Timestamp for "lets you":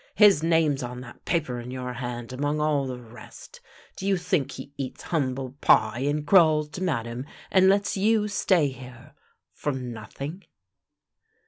7.69-8.27